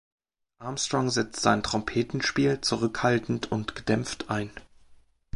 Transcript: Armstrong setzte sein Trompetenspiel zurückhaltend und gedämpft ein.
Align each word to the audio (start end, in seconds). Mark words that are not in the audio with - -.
Armstrong 0.57 1.11
setzte 1.11 1.41
sein 1.43 1.61
Trompetenspiel 1.61 2.59
zurückhaltend 2.61 3.51
und 3.51 3.75
gedämpft 3.75 4.31
ein. 4.31 4.49